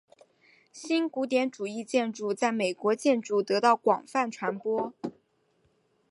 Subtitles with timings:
[0.73, 4.91] 新古典主义建筑在美国建筑得到广泛传播。